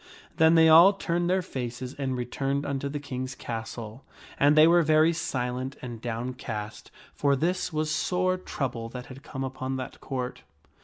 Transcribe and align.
]Then 0.37 0.55
they 0.55 0.67
all 0.67 0.93
turned 0.93 1.29
their 1.29 1.43
faces 1.43 1.93
and 1.93 2.17
returned 2.17 2.65
unto 2.65 2.89
the 2.89 2.99
King's 2.99 3.35
castle; 3.35 4.03
and 4.39 4.57
they 4.57 4.65
were 4.67 4.81
very 4.81 5.13
silent 5.13 5.75
and 5.79 6.01
downcast, 6.01 6.89
for 7.13 7.35
this 7.35 7.71
was 7.71 7.91
sore 7.91 8.35
trouble 8.37 8.89
that 8.89 9.05
had 9.13 9.21
come 9.21 9.43
upon 9.43 9.75
that 9.75 10.01
Court. 10.01 10.41